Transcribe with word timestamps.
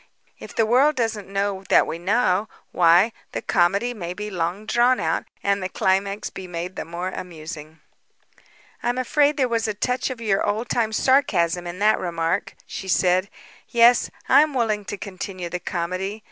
If 0.39 0.55
the 0.55 0.65
world 0.65 0.95
doesn't 0.95 1.27
know 1.27 1.63
that 1.69 1.85
we 1.85 1.99
know, 1.99 2.49
why, 2.71 3.11
the 3.33 3.41
comedy 3.43 3.93
may 3.93 4.15
be 4.15 4.31
long 4.31 4.65
drawn 4.65 4.99
out 4.99 5.25
and 5.43 5.61
the 5.61 5.69
climax 5.69 6.31
be 6.31 6.47
made 6.47 6.75
the 6.75 6.85
more 6.85 7.09
amusing." 7.09 7.81
"I'm 8.81 8.97
afraid 8.97 9.37
there 9.37 9.47
was 9.47 9.67
a 9.67 9.75
touch 9.75 10.09
of 10.09 10.19
your 10.19 10.43
old 10.43 10.69
time 10.69 10.91
sarcasm 10.91 11.67
in 11.67 11.77
that 11.77 11.99
remark," 11.99 12.55
she 12.65 12.87
said. 12.87 13.29
"Yes, 13.69 14.09
I 14.27 14.41
am 14.41 14.55
willing 14.55 14.85
to 14.85 14.97
continue 14.97 15.49
the 15.49 15.59
comedy. 15.59 16.19